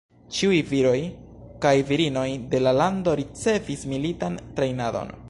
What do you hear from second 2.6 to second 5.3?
la lando ricevis militan trejnadon.